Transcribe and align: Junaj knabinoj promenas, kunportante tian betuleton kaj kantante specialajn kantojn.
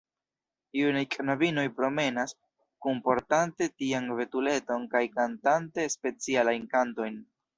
Junaj 0.77 1.01
knabinoj 1.15 1.65
promenas, 1.81 2.31
kunportante 2.87 3.67
tian 3.81 4.09
betuleton 4.21 4.89
kaj 4.97 5.03
kantante 5.21 5.87
specialajn 5.99 6.69
kantojn. 6.75 7.25